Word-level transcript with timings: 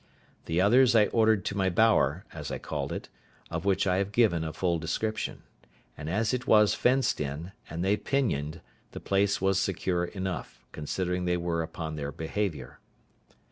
The 0.45 0.59
others 0.59 0.95
I 0.95 1.05
ordered 1.09 1.45
to 1.45 1.55
my 1.55 1.69
bower, 1.69 2.25
as 2.33 2.51
I 2.51 2.57
called 2.57 2.91
it, 2.91 3.07
of 3.51 3.65
which 3.65 3.85
I 3.85 3.97
have 3.97 4.11
given 4.11 4.43
a 4.43 4.51
full 4.51 4.79
description: 4.79 5.43
and 5.95 6.09
as 6.09 6.33
it 6.33 6.47
was 6.47 6.73
fenced 6.73 7.21
in, 7.21 7.51
and 7.69 7.85
they 7.85 7.97
pinioned, 7.97 8.61
the 8.93 8.99
place 8.99 9.39
was 9.41 9.59
secure 9.59 10.05
enough, 10.05 10.65
considering 10.71 11.25
they 11.25 11.37
were 11.37 11.61
upon 11.61 11.97
their 11.97 12.11
behaviour. 12.11 12.79